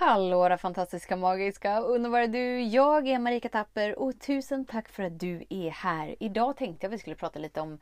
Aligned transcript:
Hallå 0.00 0.46
era 0.46 0.58
fantastiska, 0.58 1.16
magiska, 1.16 1.80
underbara 1.80 2.26
du! 2.26 2.62
Jag 2.62 3.08
är 3.08 3.18
Marika 3.18 3.48
Tapper 3.48 3.98
och 3.98 4.20
tusen 4.20 4.64
tack 4.64 4.88
för 4.88 5.02
att 5.02 5.20
du 5.20 5.44
är 5.50 5.70
här. 5.70 6.16
Idag 6.20 6.56
tänkte 6.56 6.86
jag 6.86 6.90
vi 6.90 6.98
skulle 6.98 7.16
prata 7.16 7.38
lite 7.38 7.60
om, 7.60 7.78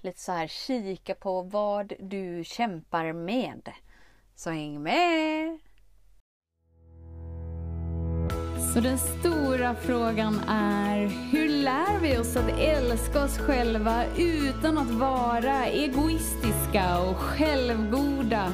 lite 0.00 0.20
så 0.20 0.32
här, 0.32 0.46
kika 0.46 1.14
på 1.14 1.42
vad 1.42 1.92
du 2.00 2.44
kämpar 2.44 3.12
med. 3.12 3.72
Så 4.34 4.50
häng 4.50 4.82
med! 4.82 5.58
Så 8.74 8.80
den 8.80 8.98
stora 8.98 9.74
frågan 9.74 10.40
är, 10.48 10.98
hur 11.32 11.48
lär 11.48 12.00
vi 12.00 12.18
oss 12.18 12.36
att 12.36 12.60
älska 12.60 13.24
oss 13.24 13.38
själva 13.38 14.04
utan 14.18 14.78
att 14.78 14.90
vara 14.90 15.66
egoistiska 15.66 17.00
och 17.10 17.16
självgoda? 17.16 18.52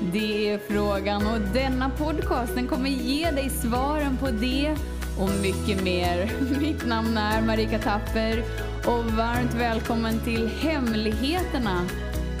Det 0.00 0.50
är 0.50 0.58
frågan 0.58 1.26
och 1.26 1.40
denna 1.40 1.90
podcast 1.90 2.54
den 2.54 2.68
kommer 2.68 2.90
ge 2.90 3.30
dig 3.30 3.50
svaren 3.50 4.16
på 4.16 4.30
det 4.30 4.76
och 5.20 5.30
mycket 5.42 5.84
mer. 5.84 6.30
Mitt 6.60 6.86
namn 6.86 7.18
är 7.18 7.42
Marika 7.42 7.78
Tapper 7.78 8.44
och 8.86 9.04
varmt 9.04 9.54
välkommen 9.54 10.20
till 10.24 10.48
Hemligheterna 10.48 11.86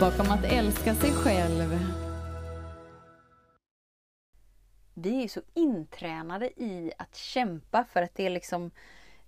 bakom 0.00 0.30
att 0.30 0.44
älska 0.44 0.94
sig 0.94 1.12
själv. 1.12 1.78
Vi 4.94 5.24
är 5.24 5.28
så 5.28 5.40
intränade 5.54 6.46
i 6.46 6.92
att 6.98 7.16
kämpa 7.16 7.84
för 7.92 8.02
att 8.02 8.14
det 8.14 8.26
är 8.26 8.30
liksom 8.30 8.70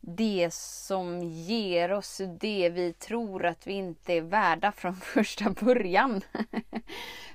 det 0.00 0.54
som 0.54 1.22
ger 1.22 1.92
oss 1.92 2.20
det 2.40 2.70
vi 2.70 2.92
tror 2.92 3.46
att 3.46 3.66
vi 3.66 3.72
inte 3.72 4.12
är 4.12 4.20
värda 4.20 4.72
från 4.72 4.96
första 5.00 5.50
början. 5.50 6.20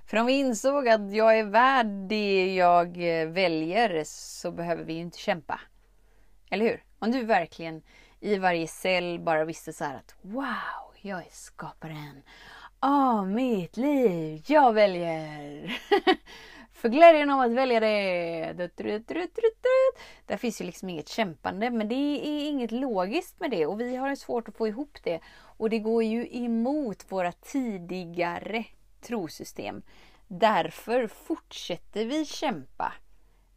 För 0.06 0.18
om 0.18 0.26
vi 0.26 0.34
insåg 0.34 0.88
att 0.88 1.14
jag 1.14 1.40
är 1.40 1.44
värd 1.44 1.86
det 1.86 2.56
jag 2.56 2.88
eh, 2.88 3.28
väljer 3.28 4.04
så 4.06 4.52
behöver 4.52 4.84
vi 4.84 4.94
ju 4.94 5.00
inte 5.00 5.18
kämpa. 5.18 5.60
Eller 6.50 6.66
hur? 6.66 6.84
Om 7.00 7.12
du 7.12 7.23
verkligen 7.23 7.82
i 8.20 8.38
varje 8.38 8.68
cell 8.68 9.20
bara 9.20 9.45
visste 9.45 9.73
så 9.73 9.84
här 9.84 9.95
att 9.95 10.16
Wow, 10.22 10.94
jag 11.02 11.20
är 11.20 11.32
skaparen 11.32 12.23
av 12.80 13.28
mitt 13.28 13.78
liv. 13.78 14.44
Jag 14.48 14.73
väljer. 14.73 15.80
För 16.72 16.90
glädjen 16.90 17.30
av 17.30 17.40
att 17.40 17.52
välja 17.52 17.80
det. 17.80 18.54
Där 20.26 20.38
finns 20.38 20.62
ju 20.62 20.66
liksom 20.66 20.90
inget 20.90 21.10
kämpande 21.10 21.70
men 21.70 21.88
det 21.88 21.95
är 21.95 22.50
inget 22.50 22.72
logiskt 22.72 23.40
med 23.40 23.52
det 23.52 23.66
och 23.66 23.82
vi 23.82 23.95
har 23.95 24.16
svårt 24.16 24.48
att 24.48 24.58
få 24.58 24.67
ihop 24.67 24.98
det. 25.04 25.20
Och 25.58 25.70
det 25.70 25.80
går 25.80 26.04
ju 26.04 26.28
emot 26.32 27.12
våra 27.12 27.32
tidigare 27.32 28.66
trosystem. 29.04 29.82
Därför 30.28 31.08
fortsätter 31.08 32.06
vi 32.06 32.26
kämpa 32.26 32.94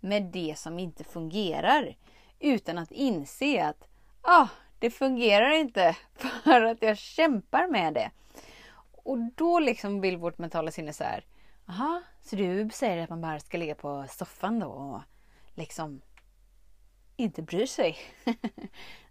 med 0.00 0.22
det 0.22 0.58
som 0.58 0.78
inte 0.78 1.04
fungerar 1.04 1.96
utan 2.38 2.78
att 2.78 2.92
inse 2.92 3.64
att 3.64 3.88
ah, 4.20 4.48
det 4.78 4.90
fungerar 4.90 5.50
inte 5.50 5.96
för 6.44 6.62
att 6.62 6.82
jag 6.82 6.98
kämpar 6.98 7.68
med 7.68 7.94
det. 7.94 8.10
Och 8.90 9.18
då 9.18 9.58
liksom 9.58 10.00
vill 10.00 10.16
vårt 10.16 10.38
mentala 10.38 10.70
sinne 10.70 10.92
så 10.92 11.04
här. 11.04 11.24
Aha, 11.68 12.02
så 12.22 12.36
du 12.36 12.70
säger 12.72 13.02
att 13.02 13.10
man 13.10 13.20
bara 13.20 13.40
ska 13.40 13.58
ligga 13.58 13.74
på 13.74 14.04
soffan 14.08 14.58
då 14.58 14.66
och 14.66 15.00
liksom 15.54 16.00
inte 17.16 17.42
bryr 17.42 17.66
sig? 17.66 17.98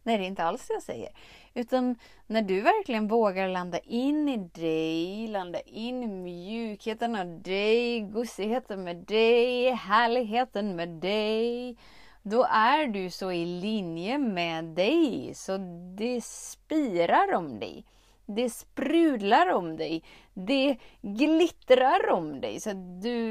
Nej, 0.06 0.18
det 0.18 0.24
är 0.24 0.28
inte 0.28 0.44
alls 0.44 0.68
det 0.68 0.74
jag 0.74 0.84
säger. 0.84 1.10
Utan 1.54 1.96
när 2.28 2.42
du 2.42 2.62
verkligen 2.62 3.08
vågar 3.08 3.48
landa 3.48 3.80
in 3.80 4.30
i 4.30 4.38
dig, 4.38 5.28
landa 5.28 5.60
in 5.60 6.04
i 6.04 6.08
mjukheten 6.08 7.16
av 7.16 7.42
dig, 7.42 8.02
gosigheten 8.02 8.84
med 8.84 8.96
dig, 8.96 9.72
härligheten 9.72 10.76
med 10.76 10.90
dig. 10.90 11.78
Då 12.24 12.44
är 12.50 12.88
du 12.88 13.10
så 13.10 13.32
i 13.32 13.46
linje 13.46 14.18
med 14.18 14.66
dig 14.66 15.32
så 15.36 15.58
det 15.98 16.24
spirar 16.24 17.34
om 17.34 17.60
dig. 17.60 17.86
Det 18.26 18.50
sprudlar 18.50 19.52
om 19.52 19.78
dig. 19.78 20.04
Det 20.34 20.78
glittrar 21.02 22.10
om 22.10 22.42
dig. 22.42 22.60
Så 22.60 22.74
du 23.02 23.22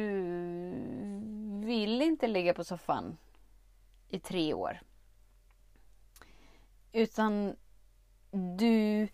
vill 1.66 2.02
inte 2.02 2.26
ligga 2.26 2.54
på 2.54 2.64
soffan 2.64 3.16
i 4.08 4.18
tre 4.18 4.54
år. 4.54 4.80
Utan 6.94 7.56
du 8.58 9.08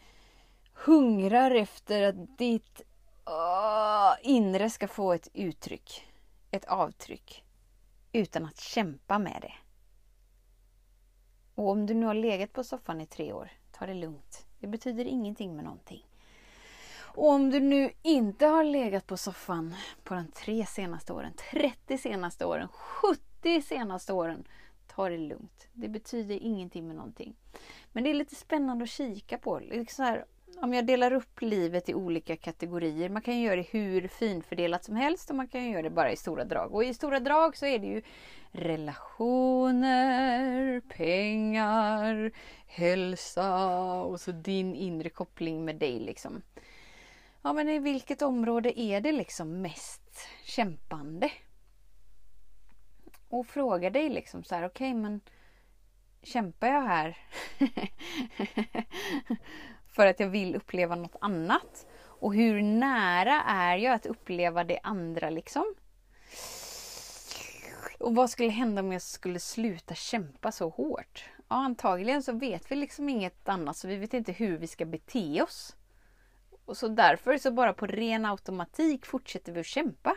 hungrar 0.74 1.50
efter 1.50 2.02
att 2.02 2.38
ditt 2.38 2.80
uh, 3.28 4.30
inre 4.30 4.70
ska 4.70 4.88
få 4.88 5.12
ett 5.12 5.28
uttryck. 5.34 6.06
Ett 6.50 6.64
avtryck. 6.64 7.44
Utan 8.12 8.44
att 8.46 8.60
kämpa 8.60 9.19
med 9.19 9.38
det. 9.40 9.52
Och 11.54 11.69
om 11.69 11.86
du 11.86 11.94
nu 11.94 12.06
har 12.06 12.14
legat 12.14 12.52
på 12.52 12.64
soffan 12.64 13.00
i 13.00 13.06
tre 13.06 13.32
år, 13.32 13.52
ta 13.70 13.86
det 13.86 13.94
lugnt. 13.94 14.46
Det 14.58 14.66
betyder 14.66 15.04
ingenting 15.04 15.56
med 15.56 15.64
någonting. 15.64 16.06
Och 16.98 17.28
om 17.28 17.50
du 17.50 17.60
nu 17.60 17.92
inte 18.02 18.46
har 18.46 18.64
legat 18.64 19.06
på 19.06 19.16
soffan 19.16 19.74
på 20.04 20.14
de 20.14 20.30
tre 20.30 20.66
senaste 20.66 21.12
åren, 21.12 21.32
30 21.50 21.98
senaste 21.98 22.44
åren, 22.44 22.69
70 22.69 23.62
senaste 23.62 24.12
åren, 24.12 24.44
ta 24.94 25.08
det 25.08 25.18
lugnt. 25.18 25.68
Det 25.72 25.88
betyder 25.88 26.38
ingenting 26.42 26.86
med 26.86 26.96
någonting. 26.96 27.36
Men 27.92 28.04
det 28.04 28.10
är 28.10 28.14
lite 28.14 28.34
spännande 28.34 28.82
att 28.82 28.90
kika 28.90 29.38
på. 29.38 29.58
Liksom 29.58 30.04
här, 30.04 30.24
om 30.62 30.74
jag 30.74 30.86
delar 30.86 31.12
upp 31.12 31.42
livet 31.42 31.88
i 31.88 31.94
olika 31.94 32.36
kategorier. 32.36 33.08
Man 33.08 33.22
kan 33.22 33.40
göra 33.40 33.56
det 33.56 33.66
hur 33.70 34.08
finfördelat 34.08 34.84
som 34.84 34.96
helst 34.96 35.30
och 35.30 35.36
man 35.36 35.48
kan 35.48 35.70
göra 35.70 35.82
det 35.82 35.90
bara 35.90 36.12
i 36.12 36.16
stora 36.16 36.44
drag. 36.44 36.74
Och 36.74 36.84
i 36.84 36.94
stora 36.94 37.20
drag 37.20 37.56
så 37.56 37.66
är 37.66 37.78
det 37.78 37.86
ju 37.86 38.02
relationer, 38.52 40.00
pengar, 40.80 42.32
hälsa 42.66 43.70
och 44.02 44.20
så 44.20 44.32
din 44.32 44.74
inre 44.74 45.08
koppling 45.08 45.64
med 45.64 45.76
dig 45.76 46.00
liksom. 46.00 46.42
Ja 47.42 47.52
men 47.52 47.68
i 47.68 47.78
vilket 47.78 48.22
område 48.22 48.80
är 48.80 49.00
det 49.00 49.12
liksom 49.12 49.62
mest 49.62 50.28
kämpande? 50.44 51.30
Och 53.30 53.46
fråga 53.46 53.91
dig 53.91 54.08
liksom 54.08 54.44
så 54.44 54.54
här, 54.54 54.66
okej 54.66 54.91
okay, 54.91 55.02
men 55.02 55.20
kämpar 56.22 56.68
jag 56.68 56.80
här 56.80 57.18
för 59.86 60.06
att 60.06 60.20
jag 60.20 60.28
vill 60.28 60.56
uppleva 60.56 60.94
något 60.94 61.16
annat? 61.20 61.86
Och 62.02 62.34
hur 62.34 62.62
nära 62.62 63.42
är 63.42 63.76
jag 63.76 63.94
att 63.94 64.06
uppleva 64.06 64.64
det 64.64 64.80
andra 64.82 65.30
liksom? 65.30 65.74
Och 68.00 68.14
vad 68.14 68.30
skulle 68.30 68.50
hända 68.50 68.82
om 68.82 68.92
jag 68.92 69.02
skulle 69.02 69.40
sluta 69.40 69.94
kämpa 69.94 70.52
så 70.52 70.69
hårt? 70.69 71.24
Ja, 71.36 71.56
antagligen 71.56 72.22
så 72.22 72.32
vet 72.32 72.70
vi 72.70 72.76
liksom 72.76 73.08
inget 73.08 73.48
annat 73.48 73.76
så 73.76 73.88
vi 73.88 73.96
vet 73.96 74.14
inte 74.14 74.32
hur 74.32 74.58
vi 74.58 74.66
ska 74.66 74.84
bete 74.84 75.42
oss. 75.42 75.76
Och 76.64 76.76
så 76.76 76.88
därför 76.88 77.38
så 77.38 77.50
bara 77.50 77.72
på 77.72 77.86
ren 77.86 78.24
automatik 78.24 79.06
fortsätter 79.06 79.52
vi 79.52 79.60
att 79.60 79.66
kämpa. 79.66 80.16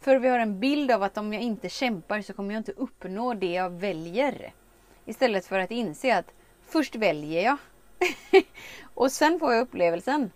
För 0.00 0.16
vi 0.16 0.28
har 0.28 0.38
en 0.38 0.60
bild 0.60 0.90
av 0.90 1.02
att 1.02 1.18
om 1.18 1.32
jag 1.32 1.42
inte 1.42 1.68
kämpar 1.68 2.22
så 2.22 2.32
kommer 2.32 2.54
jag 2.54 2.60
inte 2.60 2.72
uppnå 2.72 3.34
det 3.34 3.52
jag 3.52 3.70
väljer. 3.70 4.54
Istället 5.04 5.46
för 5.46 5.58
att 5.58 5.70
inse 5.70 6.16
att 6.16 6.32
först 6.66 6.96
väljer 6.96 7.44
jag. 7.44 7.56
och 8.94 9.12
sen 9.12 9.38
får 9.38 9.52
jag 9.52 9.62
upplevelsen. 9.62 10.30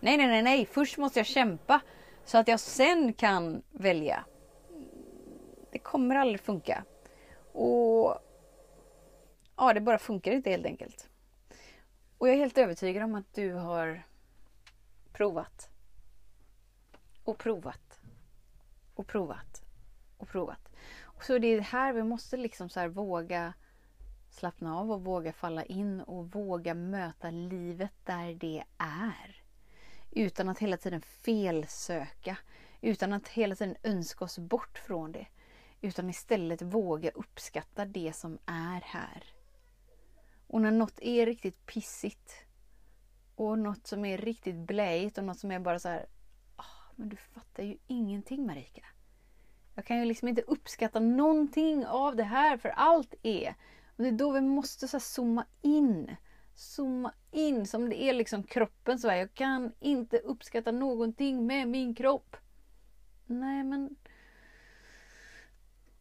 Nej, 0.00 0.16
nej, 0.16 0.26
nej, 0.26 0.42
nej. 0.42 0.66
Först 0.66 0.98
måste 0.98 1.18
jag 1.18 1.26
kämpa. 1.26 1.80
Så 2.24 2.38
att 2.38 2.48
jag 2.48 2.60
sen 2.60 3.12
kan 3.12 3.62
välja. 3.70 4.24
Det 5.72 5.78
kommer 5.78 6.16
aldrig 6.16 6.40
funka. 6.40 6.84
Och 7.52 8.18
ja, 9.56 9.72
det 9.74 9.80
bara 9.80 9.98
funkar 9.98 10.32
inte 10.32 10.50
helt 10.50 10.66
enkelt. 10.66 11.08
Och 12.18 12.28
jag 12.28 12.34
är 12.34 12.38
helt 12.38 12.58
övertygad 12.58 13.02
om 13.02 13.14
att 13.14 13.34
du 13.34 13.52
har 13.52 14.02
provat. 15.12 15.68
Och 17.24 17.38
provat. 17.38 17.85
Och 18.96 19.06
provat. 19.06 19.62
Och 20.16 20.28
provat. 20.28 20.72
Och 21.00 21.24
så 21.24 21.38
det 21.38 21.46
är 21.46 21.60
här 21.60 21.92
vi 21.92 22.02
måste 22.02 22.36
liksom 22.36 22.68
så 22.68 22.88
våga 22.88 23.52
slappna 24.30 24.78
av 24.78 24.92
och 24.92 25.04
våga 25.04 25.32
falla 25.32 25.64
in 25.64 26.00
och 26.00 26.30
våga 26.30 26.74
möta 26.74 27.30
livet 27.30 27.92
där 28.04 28.34
det 28.34 28.64
är. 28.78 29.42
Utan 30.10 30.48
att 30.48 30.58
hela 30.58 30.76
tiden 30.76 31.00
felsöka. 31.00 32.38
Utan 32.80 33.12
att 33.12 33.28
hela 33.28 33.54
tiden 33.54 33.76
önska 33.82 34.24
oss 34.24 34.38
bort 34.38 34.78
från 34.78 35.12
det. 35.12 35.26
Utan 35.80 36.10
istället 36.10 36.62
våga 36.62 37.10
uppskatta 37.10 37.84
det 37.84 38.12
som 38.16 38.38
är 38.46 38.80
här. 38.80 39.24
Och 40.46 40.60
när 40.60 40.70
något 40.70 41.00
är 41.00 41.26
riktigt 41.26 41.66
pissigt 41.66 42.32
och 43.34 43.58
något 43.58 43.86
som 43.86 44.04
är 44.04 44.18
riktigt 44.18 44.56
blejigt 44.56 45.18
och 45.18 45.24
något 45.24 45.38
som 45.38 45.50
är 45.50 45.58
bara 45.58 45.78
så 45.78 45.88
här, 45.88 46.06
men 46.96 47.08
du 47.08 47.16
fattar 47.16 47.62
ju 47.62 47.76
ingenting 47.86 48.46
Marika. 48.46 48.86
Jag 49.74 49.84
kan 49.84 49.98
ju 49.98 50.04
liksom 50.04 50.28
inte 50.28 50.42
uppskatta 50.42 51.00
någonting 51.00 51.86
av 51.86 52.16
det 52.16 52.24
här 52.24 52.56
för 52.56 52.68
allt 52.68 53.14
är. 53.22 53.54
Och 53.96 54.02
det 54.02 54.08
är 54.08 54.12
då 54.12 54.32
vi 54.32 54.40
måste 54.40 54.88
så 54.88 55.00
zooma 55.00 55.46
in. 55.62 56.16
Zooma 56.54 57.12
in 57.30 57.66
som 57.66 57.88
det 57.88 58.02
är 58.02 58.12
liksom 58.12 58.42
kroppen 58.42 58.98
så 58.98 59.08
här. 59.08 59.16
Jag 59.16 59.34
kan 59.34 59.72
inte 59.80 60.18
uppskatta 60.18 60.72
någonting 60.72 61.46
med 61.46 61.68
min 61.68 61.94
kropp. 61.94 62.36
Nej 63.26 63.64
men 63.64 63.96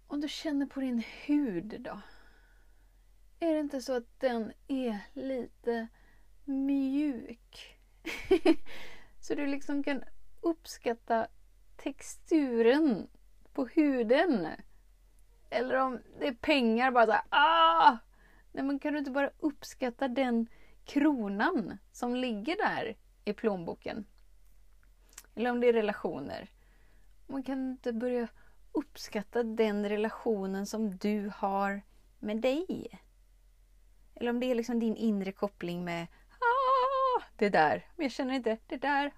Om 0.07 0.21
du 0.21 0.29
känner 0.29 0.65
på 0.65 0.79
din 0.79 1.03
hud 1.25 1.81
då? 1.81 2.01
Är 3.39 3.53
det 3.53 3.59
inte 3.59 3.81
så 3.81 3.93
att 3.93 4.19
den 4.19 4.53
är 4.67 4.99
lite 5.13 5.87
mjuk? 6.45 7.79
så 9.19 9.35
du 9.35 9.47
liksom 9.47 9.83
kan 9.83 10.03
uppskatta 10.45 11.27
texturen 11.75 13.07
på 13.53 13.65
huden. 13.65 14.47
Eller 15.49 15.75
om 15.75 15.99
det 16.19 16.27
är 16.27 16.33
pengar, 16.33 16.91
bara 16.91 17.05
såhär 17.05 17.23
ah! 17.29 17.97
Nej 18.51 18.63
men 18.63 18.79
kan 18.79 18.93
du 18.93 18.99
inte 18.99 19.11
bara 19.11 19.29
uppskatta 19.39 20.07
den 20.07 20.47
kronan 20.85 21.77
som 21.91 22.15
ligger 22.15 22.57
där 22.57 22.97
i 23.25 23.33
plånboken? 23.33 24.05
Eller 25.35 25.51
om 25.51 25.59
det 25.59 25.67
är 25.67 25.73
relationer. 25.73 26.49
Man 27.27 27.43
kan 27.43 27.71
inte 27.71 27.93
börja 27.93 28.27
uppskatta 28.71 29.43
den 29.43 29.89
relationen 29.89 30.65
som 30.65 30.97
du 30.97 31.31
har 31.35 31.81
med 32.19 32.41
dig. 32.41 32.99
Eller 34.15 34.29
om 34.29 34.39
det 34.39 34.45
är 34.45 34.55
liksom 34.55 34.79
din 34.79 34.95
inre 34.95 35.31
koppling 35.31 35.85
med 35.85 36.07
ah, 36.29 37.23
det 37.35 37.49
där. 37.49 37.85
Men 37.95 38.03
jag 38.03 38.11
känner 38.11 38.33
inte 38.33 38.57
det 38.67 38.77
där. 38.77 39.11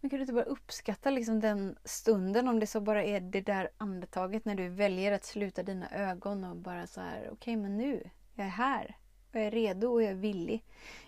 Men 0.00 0.10
kan 0.10 0.18
du 0.18 0.20
inte 0.20 0.32
bara 0.32 0.44
uppskatta 0.44 1.10
liksom 1.10 1.40
den 1.40 1.76
stunden 1.84 2.48
om 2.48 2.60
det 2.60 2.66
så 2.66 2.80
bara 2.80 3.04
är 3.04 3.20
det 3.20 3.40
där 3.40 3.70
andetaget 3.76 4.44
när 4.44 4.54
du 4.54 4.68
väljer 4.68 5.12
att 5.12 5.24
sluta 5.24 5.62
dina 5.62 5.90
ögon 5.90 6.44
och 6.44 6.56
bara 6.56 6.86
så 6.86 7.00
här, 7.00 7.18
okej 7.20 7.32
okay, 7.32 7.56
men 7.56 7.76
nu, 7.76 8.10
jag 8.34 8.46
är 8.46 8.50
här. 8.50 8.96
Jag 9.32 9.42
är 9.42 9.50
redo 9.50 9.88
och 9.88 10.02
jag 10.02 10.10
är 10.10 10.14
villig. 10.14 10.64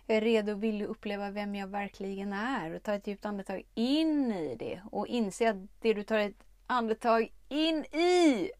Jag 0.06 0.16
är 0.16 0.20
redo 0.20 0.52
och 0.52 0.62
villig 0.62 0.84
att 0.84 0.90
uppleva 0.90 1.30
vem 1.30 1.54
jag 1.54 1.66
verkligen 1.66 2.32
är 2.32 2.74
och 2.74 2.82
ta 2.82 2.94
ett 2.94 3.06
djupt 3.06 3.24
andetag 3.24 3.62
in 3.74 4.32
i 4.32 4.56
det 4.58 4.82
och 4.90 5.06
inse 5.06 5.50
att 5.50 5.56
det 5.80 5.94
du 5.94 6.02
tar 6.02 6.18
ett 6.18 6.44
andetag 6.66 7.32
in 7.48 7.84
i 7.84 8.50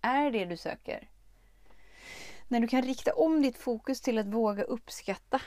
är 0.00 0.30
det 0.30 0.44
du 0.44 0.56
söker. 0.56 1.08
När 2.48 2.60
du 2.60 2.68
kan 2.68 2.82
rikta 2.82 3.14
om 3.14 3.42
ditt 3.42 3.58
fokus 3.58 4.00
till 4.00 4.18
att 4.18 4.26
våga 4.26 4.62
uppskatta 4.62 5.40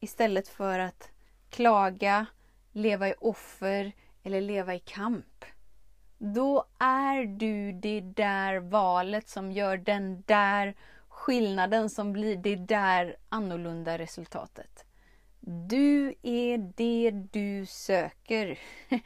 istället 0.00 0.48
för 0.48 0.78
att 0.78 1.10
klaga, 1.50 2.26
leva 2.72 3.08
i 3.08 3.14
offer 3.18 3.92
eller 4.22 4.40
leva 4.40 4.74
i 4.74 4.78
kamp. 4.78 5.44
Då 6.18 6.64
är 6.78 7.24
du 7.24 7.72
det 7.72 8.00
där 8.00 8.56
valet 8.56 9.28
som 9.28 9.52
gör 9.52 9.76
den 9.76 10.22
där 10.26 10.74
skillnaden 11.08 11.90
som 11.90 12.12
blir 12.12 12.36
det 12.36 12.56
där 12.56 13.16
annorlunda 13.28 13.98
resultatet. 13.98 14.84
Du 15.40 16.14
är 16.22 16.58
det 16.76 17.10
du 17.10 17.66
söker. 17.66 18.58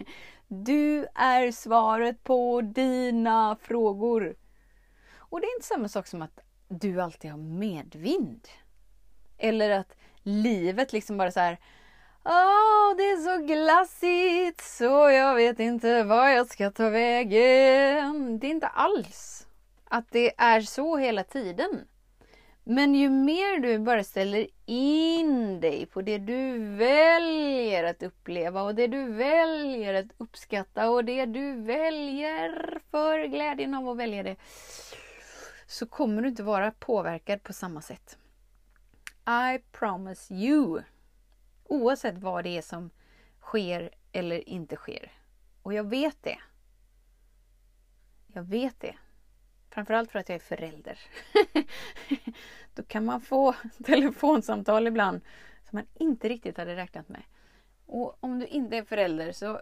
Du 0.49 1.07
är 1.15 1.53
svaret 1.53 2.25
på 2.25 2.61
dina 2.61 3.57
frågor. 3.61 4.37
Och 5.17 5.41
det 5.41 5.47
är 5.47 5.57
inte 5.57 5.67
samma 5.67 5.89
sak 5.89 6.07
som 6.07 6.23
att 6.23 6.41
du 6.69 7.01
alltid 7.01 7.31
har 7.31 7.39
medvind. 7.39 8.49
Eller 9.39 9.71
att 9.71 9.97
livet 10.23 10.93
liksom 10.93 11.17
bara 11.17 11.31
så 11.31 11.41
här 11.41 11.59
Åh, 12.29 12.97
det 12.97 13.03
är 13.03 13.17
så 13.17 13.47
glassigt 13.47 14.61
så 14.61 15.11
jag 15.11 15.35
vet 15.35 15.61
inte 15.61 16.03
var 16.03 16.29
jag 16.29 16.47
ska 16.47 16.71
ta 16.71 16.89
vägen. 16.89 18.39
Det 18.39 18.47
är 18.47 18.51
inte 18.51 18.67
alls 18.67 19.47
att 19.85 20.11
det 20.11 20.35
är 20.39 20.61
så 20.61 20.97
hela 20.97 21.25
tiden. 21.25 21.87
Men 22.65 22.95
ju 22.95 23.11
mer 23.11 23.61
du 23.61 23.79
bara 23.79 24.05
ställer 24.05 24.47
in 24.67 25.61
dig 25.61 25.87
på 25.87 26.03
det 26.03 26.19
du 26.19 26.59
väljer 26.77 27.85
att 27.85 28.03
uppleva 28.03 28.63
och 28.63 28.75
det 28.75 28.87
du 28.87 29.13
väljer 29.13 29.95
att 29.95 30.07
uppskatta 30.19 30.91
och 30.91 31.05
det 31.05 31.27
du 31.27 31.55
väljer 31.55 32.81
för 32.91 33.27
glädjen 33.27 33.75
av 33.75 33.89
att 33.89 33.97
välja 33.97 34.23
det 34.23 34.37
så 35.67 35.87
kommer 35.87 36.23
du 36.23 36.29
inte 36.29 36.43
vara 36.43 36.71
påverkad 36.71 37.43
på 37.43 37.53
samma 37.53 37.81
sätt. 37.81 38.19
I 39.27 39.59
promise 39.73 40.35
you! 40.35 40.81
Oavsett 41.69 42.19
vad 42.19 42.45
det 42.45 42.57
är 42.57 42.63
som 42.63 42.91
sker 43.41 43.91
eller 44.13 44.49
inte 44.49 44.77
sker. 44.77 45.13
Och 45.63 45.75
jag 45.75 45.85
vet 45.85 46.23
det. 46.23 46.39
Jag 48.27 48.43
vet 48.43 48.81
det. 48.81 48.95
Framförallt 49.71 50.11
för 50.11 50.19
att 50.19 50.29
jag 50.29 50.37
är 50.37 50.41
förälder. 50.41 50.99
Då 52.75 52.83
kan 52.83 53.05
man 53.05 53.21
få 53.21 53.55
telefonsamtal 53.85 54.87
ibland 54.87 55.21
som 55.65 55.77
man 55.77 55.87
inte 55.95 56.29
riktigt 56.29 56.57
hade 56.57 56.77
räknat 56.77 57.09
med. 57.09 57.23
Och 57.87 58.17
om 58.21 58.39
du 58.39 58.47
inte 58.47 58.77
är 58.77 58.83
förälder 58.83 59.33
så 59.33 59.61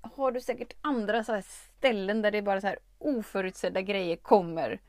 har 0.00 0.32
du 0.32 0.40
säkert 0.40 0.72
andra 0.80 1.24
så 1.24 1.42
ställen 1.44 2.22
där 2.22 2.30
det 2.30 2.42
bara 2.42 2.60
så 2.60 2.66
här 2.66 2.78
oförutsedda 2.98 3.80
grejer 3.80 4.16
kommer. 4.16 4.80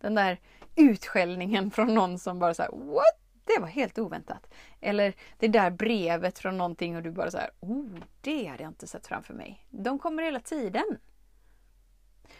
Den 0.00 0.14
där 0.14 0.40
utskällningen 0.76 1.70
från 1.70 1.94
någon 1.94 2.18
som 2.18 2.38
bara 2.38 2.54
så 2.54 2.62
här, 2.62 2.70
What? 2.72 3.25
Det 3.46 3.60
var 3.60 3.68
helt 3.68 3.98
oväntat. 3.98 4.54
Eller 4.80 5.14
det 5.38 5.48
där 5.48 5.70
brevet 5.70 6.38
från 6.38 6.58
någonting 6.58 6.96
och 6.96 7.02
du 7.02 7.10
bara 7.10 7.30
så 7.30 7.38
här, 7.38 7.50
oh, 7.60 7.98
det 8.20 8.46
hade 8.46 8.62
jag 8.62 8.70
inte 8.70 8.86
sett 8.86 9.06
framför 9.06 9.34
mig. 9.34 9.66
De 9.70 9.98
kommer 9.98 10.22
hela 10.22 10.40
tiden. 10.40 10.98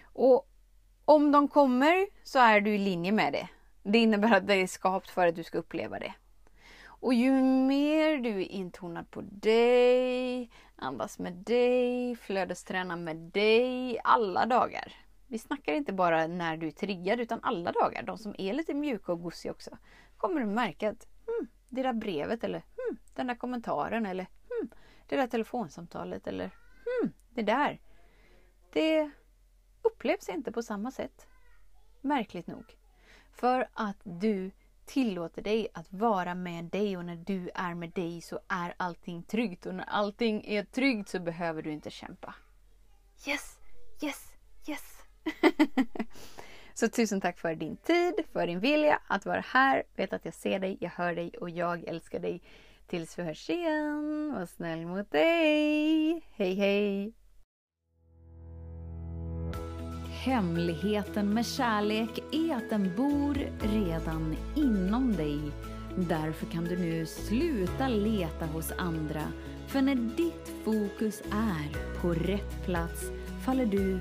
Och 0.02 0.48
om 1.04 1.32
de 1.32 1.48
kommer 1.48 2.06
så 2.22 2.38
är 2.38 2.60
du 2.60 2.74
i 2.74 2.78
linje 2.78 3.12
med 3.12 3.32
det. 3.32 3.48
Det 3.82 3.98
innebär 3.98 4.36
att 4.36 4.46
det 4.46 4.54
är 4.54 4.66
skapat 4.66 5.10
för 5.10 5.26
att 5.26 5.36
du 5.36 5.44
ska 5.44 5.58
uppleva 5.58 5.98
det. 5.98 6.14
Och 6.84 7.14
ju 7.14 7.32
mer 7.42 8.16
du 8.18 8.40
är 8.40 8.52
intonad 8.52 9.10
på 9.10 9.20
dig, 9.20 10.50
andas 10.76 11.18
med 11.18 11.32
dig, 11.32 12.16
flödesträna 12.16 12.96
med 12.96 13.16
dig 13.16 13.98
alla 14.04 14.46
dagar. 14.46 14.92
Vi 15.26 15.38
snackar 15.38 15.72
inte 15.72 15.92
bara 15.92 16.26
när 16.26 16.56
du 16.56 16.66
är 16.66 16.70
triggad 16.70 17.20
utan 17.20 17.40
alla 17.42 17.72
dagar. 17.72 18.02
De 18.02 18.18
som 18.18 18.34
är 18.38 18.52
lite 18.52 18.74
mjuka 18.74 19.12
och 19.12 19.22
gosiga 19.22 19.52
också. 19.52 19.70
Kommer 20.16 20.40
du 20.40 20.46
märka 20.46 20.90
att 20.90 21.06
hmm, 21.26 21.48
det 21.68 21.82
där 21.82 21.92
brevet 21.92 22.44
eller 22.44 22.58
hmm, 22.58 22.98
den 23.14 23.26
där 23.26 23.34
kommentaren 23.34 24.06
eller 24.06 24.26
hmm, 24.48 24.70
det 25.06 25.16
där 25.16 25.26
telefonsamtalet 25.26 26.26
eller 26.26 26.50
hmm, 26.84 27.12
det 27.30 27.42
där. 27.42 27.80
Det 28.72 29.10
upplevs 29.82 30.28
inte 30.28 30.52
på 30.52 30.62
samma 30.62 30.90
sätt. 30.90 31.26
Märkligt 32.00 32.46
nog. 32.46 32.76
För 33.32 33.68
att 33.72 33.96
du 34.02 34.50
tillåter 34.84 35.42
dig 35.42 35.68
att 35.74 35.92
vara 35.92 36.34
med 36.34 36.64
dig 36.64 36.96
och 36.96 37.04
när 37.04 37.16
du 37.16 37.50
är 37.54 37.74
med 37.74 37.90
dig 37.90 38.20
så 38.20 38.40
är 38.48 38.74
allting 38.76 39.22
tryggt 39.22 39.66
och 39.66 39.74
när 39.74 39.84
allting 39.84 40.44
är 40.46 40.64
tryggt 40.64 41.08
så 41.08 41.18
behöver 41.20 41.62
du 41.62 41.72
inte 41.72 41.90
kämpa. 41.90 42.34
Yes, 43.26 43.58
yes, 44.02 44.32
yes! 44.66 45.02
så 46.78 46.88
tusen 46.88 47.20
tack 47.20 47.38
för 47.38 47.54
din 47.54 47.76
tid, 47.76 48.14
för 48.32 48.46
din 48.46 48.60
vilja 48.60 48.98
att 49.06 49.26
vara 49.26 49.40
här. 49.40 49.82
Vet 49.96 50.12
att 50.12 50.24
jag 50.24 50.34
ser 50.34 50.58
dig, 50.58 50.76
jag 50.80 50.90
hör 50.90 51.14
dig 51.14 51.30
och 51.40 51.50
jag 51.50 51.88
älskar 51.88 52.18
dig. 52.18 52.42
Tills 52.86 53.18
vi 53.18 53.22
hörs 53.22 53.50
igen, 53.50 54.32
var 54.34 54.46
snäll 54.46 54.86
mot 54.86 55.10
dig. 55.10 56.22
Hej 56.34 56.54
hej! 56.54 57.12
Hemligheten 60.24 61.34
med 61.34 61.46
kärlek 61.46 62.18
är 62.32 62.56
att 62.56 62.70
den 62.70 62.96
bor 62.96 63.34
redan 63.60 64.36
inom 64.56 65.12
dig. 65.12 65.40
Därför 65.96 66.46
kan 66.46 66.64
du 66.64 66.78
nu 66.78 67.06
sluta 67.06 67.88
leta 67.88 68.46
hos 68.46 68.72
andra. 68.78 69.22
För 69.68 69.82
när 69.82 69.94
ditt 69.94 70.64
fokus 70.64 71.22
är 71.32 72.00
på 72.00 72.08
rätt 72.08 72.64
plats 72.64 73.10
faller 73.44 73.66
du 73.66 74.00